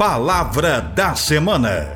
Palavra 0.00 0.80
da 0.80 1.14
Semana. 1.14 1.94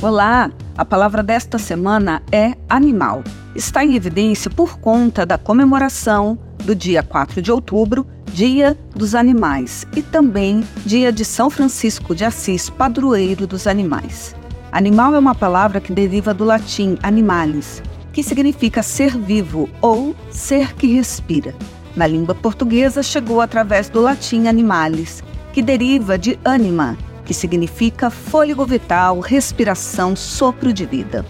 Olá, 0.00 0.50
a 0.74 0.86
palavra 0.86 1.22
desta 1.22 1.58
semana 1.58 2.22
é 2.32 2.54
animal. 2.66 3.22
Está 3.54 3.84
em 3.84 3.94
evidência 3.94 4.50
por 4.50 4.78
conta 4.78 5.26
da 5.26 5.36
comemoração 5.36 6.38
do 6.64 6.74
dia 6.74 7.02
4 7.02 7.42
de 7.42 7.52
outubro, 7.52 8.06
Dia 8.32 8.74
dos 8.96 9.14
Animais, 9.14 9.86
e 9.94 10.00
também 10.00 10.66
Dia 10.86 11.12
de 11.12 11.26
São 11.26 11.50
Francisco 11.50 12.14
de 12.14 12.24
Assis, 12.24 12.70
padroeiro 12.70 13.46
dos 13.46 13.66
animais. 13.66 14.34
Animal 14.72 15.14
é 15.14 15.18
uma 15.18 15.34
palavra 15.34 15.78
que 15.78 15.92
deriva 15.92 16.32
do 16.32 16.42
latim 16.42 16.96
animalis, 17.02 17.82
que 18.14 18.22
significa 18.22 18.82
ser 18.82 19.18
vivo 19.18 19.68
ou 19.82 20.16
ser 20.30 20.74
que 20.74 20.86
respira. 20.86 21.54
Na 21.96 22.06
língua 22.06 22.34
portuguesa, 22.34 23.02
chegou 23.02 23.40
através 23.40 23.88
do 23.88 24.00
latim 24.00 24.46
animalis, 24.46 25.22
que 25.52 25.62
deriva 25.62 26.16
de 26.16 26.38
anima, 26.44 26.96
que 27.24 27.34
significa 27.34 28.10
fôlego 28.10 28.64
vital, 28.64 29.20
respiração, 29.20 30.14
sopro 30.14 30.72
de 30.72 30.86
vida. 30.86 31.24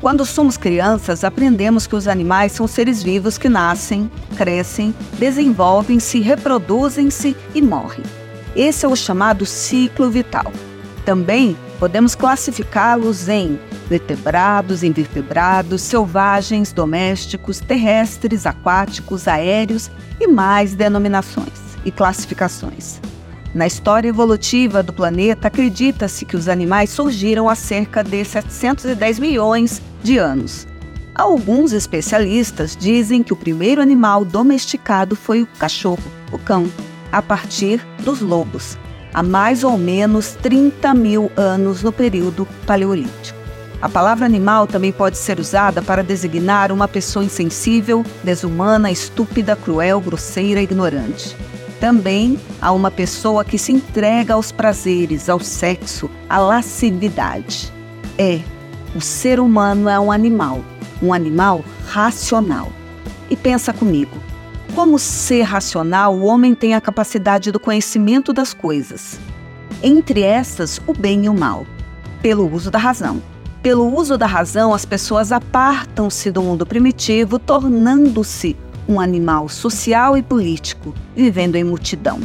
Quando 0.00 0.24
somos 0.24 0.56
crianças, 0.56 1.24
aprendemos 1.24 1.86
que 1.86 1.94
os 1.94 2.08
animais 2.08 2.52
são 2.52 2.66
seres 2.66 3.02
vivos 3.02 3.36
que 3.36 3.48
nascem, 3.48 4.10
crescem, 4.36 4.94
desenvolvem-se, 5.18 6.20
reproduzem-se 6.20 7.36
e 7.54 7.60
morrem. 7.60 8.04
Esse 8.56 8.86
é 8.86 8.88
o 8.88 8.96
chamado 8.96 9.44
ciclo 9.44 10.10
vital. 10.10 10.50
Também 11.04 11.56
podemos 11.78 12.14
classificá-los 12.14 13.28
em 13.28 13.58
vertebrados, 13.88 14.82
invertebrados, 14.82 15.82
selvagens, 15.82 16.72
domésticos, 16.72 17.58
terrestres, 17.58 18.46
aquáticos, 18.46 19.26
aéreos 19.26 19.90
e 20.20 20.26
mais 20.26 20.74
denominações 20.74 21.70
e 21.84 21.90
classificações. 21.90 23.00
Na 23.52 23.66
história 23.66 24.08
evolutiva 24.08 24.82
do 24.82 24.92
planeta, 24.92 25.48
acredita-se 25.48 26.24
que 26.24 26.36
os 26.36 26.48
animais 26.48 26.90
surgiram 26.90 27.48
há 27.48 27.56
cerca 27.56 28.04
de 28.04 28.24
710 28.24 29.18
milhões 29.18 29.82
de 30.04 30.18
anos. 30.18 30.68
Alguns 31.14 31.72
especialistas 31.72 32.76
dizem 32.76 33.24
que 33.24 33.32
o 33.32 33.36
primeiro 33.36 33.82
animal 33.82 34.24
domesticado 34.24 35.16
foi 35.16 35.42
o 35.42 35.48
cachorro, 35.58 36.02
o 36.30 36.38
cão, 36.38 36.70
a 37.10 37.20
partir 37.20 37.84
dos 38.04 38.20
lobos, 38.20 38.78
há 39.12 39.22
mais 39.22 39.64
ou 39.64 39.76
menos 39.76 40.32
30 40.42 40.94
mil 40.94 41.30
anos 41.36 41.82
no 41.82 41.92
período 41.92 42.46
paleolítico. 42.66 43.38
A 43.82 43.88
palavra 43.88 44.26
animal 44.26 44.66
também 44.66 44.92
pode 44.92 45.16
ser 45.16 45.40
usada 45.40 45.80
para 45.80 46.02
designar 46.02 46.70
uma 46.70 46.86
pessoa 46.86 47.24
insensível, 47.24 48.04
desumana, 48.22 48.90
estúpida, 48.90 49.56
cruel, 49.56 50.00
grosseira 50.00 50.60
ignorante. 50.60 51.34
Também 51.80 52.38
há 52.60 52.72
uma 52.72 52.90
pessoa 52.90 53.42
que 53.42 53.56
se 53.56 53.72
entrega 53.72 54.34
aos 54.34 54.52
prazeres, 54.52 55.30
ao 55.30 55.40
sexo, 55.40 56.10
à 56.28 56.38
lascividade. 56.38 57.72
É, 58.18 58.40
o 58.94 59.00
ser 59.00 59.40
humano 59.40 59.88
é 59.88 59.98
um 59.98 60.12
animal, 60.12 60.62
um 61.02 61.14
animal 61.14 61.64
racional. 61.86 62.70
E 63.30 63.36
pensa 63.36 63.72
comigo, 63.72 64.14
como 64.70 64.98
ser 64.98 65.42
racional, 65.42 66.14
o 66.14 66.24
homem 66.24 66.54
tem 66.54 66.74
a 66.74 66.80
capacidade 66.80 67.50
do 67.50 67.60
conhecimento 67.60 68.32
das 68.32 68.54
coisas. 68.54 69.18
Entre 69.82 70.22
essas, 70.22 70.80
o 70.86 70.92
bem 70.92 71.24
e 71.24 71.28
o 71.28 71.34
mal, 71.34 71.66
pelo 72.22 72.50
uso 72.52 72.70
da 72.70 72.78
razão. 72.78 73.22
Pelo 73.62 73.94
uso 73.94 74.16
da 74.16 74.26
razão, 74.26 74.72
as 74.72 74.84
pessoas 74.84 75.32
apartam-se 75.32 76.30
do 76.30 76.42
mundo 76.42 76.64
primitivo, 76.64 77.38
tornando-se 77.38 78.56
um 78.88 78.98
animal 78.98 79.48
social 79.48 80.16
e 80.16 80.22
político, 80.22 80.94
vivendo 81.14 81.56
em 81.56 81.64
multidão. 81.64 82.20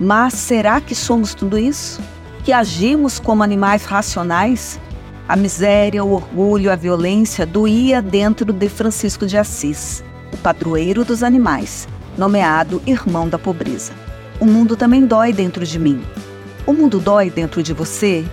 Mas 0.00 0.34
será 0.34 0.80
que 0.80 0.94
somos 0.94 1.34
tudo 1.34 1.58
isso? 1.58 2.00
Que 2.44 2.52
agimos 2.52 3.18
como 3.18 3.42
animais 3.42 3.84
racionais? 3.84 4.80
A 5.28 5.36
miséria, 5.36 6.02
o 6.02 6.12
orgulho, 6.12 6.72
a 6.72 6.76
violência 6.76 7.44
doía 7.44 8.00
dentro 8.00 8.50
de 8.52 8.68
Francisco 8.68 9.26
de 9.26 9.36
Assis, 9.36 10.02
o 10.32 10.36
padroeiro 10.36 11.04
dos 11.04 11.22
animais, 11.22 11.88
nomeado 12.16 12.82
irmão 12.86 13.28
da 13.28 13.38
pobreza. 13.38 13.92
O 14.40 14.46
mundo 14.46 14.76
também 14.76 15.04
dói 15.04 15.32
dentro 15.32 15.64
de 15.66 15.78
mim. 15.78 16.02
O 16.66 16.72
mundo 16.72 16.98
dói 16.98 17.30
dentro 17.30 17.62
de 17.62 17.72
você? 17.72 18.24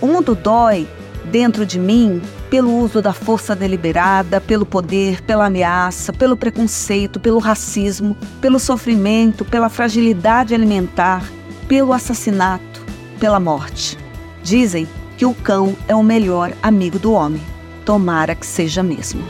O 0.00 0.06
mundo 0.06 0.34
dói 0.34 0.88
dentro 1.30 1.64
de 1.64 1.78
mim 1.78 2.20
pelo 2.50 2.76
uso 2.76 3.00
da 3.00 3.12
força 3.12 3.54
deliberada, 3.54 4.40
pelo 4.40 4.66
poder, 4.66 5.22
pela 5.22 5.46
ameaça, 5.46 6.12
pelo 6.12 6.36
preconceito, 6.36 7.20
pelo 7.20 7.38
racismo, 7.38 8.16
pelo 8.40 8.58
sofrimento, 8.58 9.44
pela 9.44 9.68
fragilidade 9.68 10.54
alimentar, 10.54 11.24
pelo 11.68 11.92
assassinato, 11.92 12.84
pela 13.18 13.40
morte. 13.40 13.96
Dizem 14.42 14.86
que 15.16 15.24
o 15.24 15.32
cão 15.32 15.76
é 15.86 15.94
o 15.94 16.02
melhor 16.02 16.52
amigo 16.62 16.98
do 16.98 17.12
homem. 17.12 17.40
Tomara 17.84 18.34
que 18.34 18.46
seja 18.46 18.82
mesmo. 18.82 19.22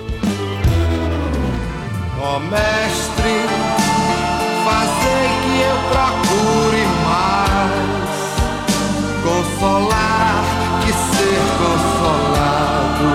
Ó 2.25 2.37
oh, 2.37 2.39
mestre, 2.39 3.35
fazer 4.65 5.27
que 5.43 5.55
eu 5.61 5.77
procure 5.91 6.85
mais. 7.05 8.23
Consolar 9.25 10.45
que 10.83 10.93
ser 10.93 11.43
consolado, 11.59 13.09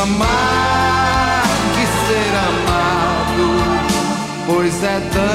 amar 0.02 1.44
que 1.76 1.86
ser 2.08 2.32
amado, 2.50 3.48
pois 4.48 4.76
é 4.84 5.00
dando 5.14 5.35